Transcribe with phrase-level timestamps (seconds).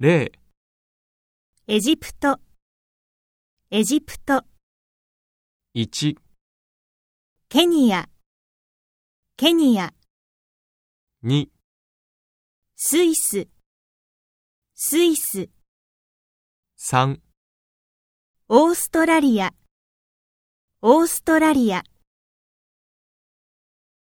[0.00, 0.32] 0、
[1.68, 2.40] エジプト、
[3.70, 4.42] エジプト、
[5.76, 6.16] 1、
[7.48, 8.08] ケニア、
[9.36, 9.94] ケニア、
[11.24, 11.46] 2、
[12.74, 13.46] スイス、
[14.74, 15.48] スイス、
[16.76, 17.20] 3
[18.48, 19.52] オーストラリア、
[20.82, 21.84] オーストラリア。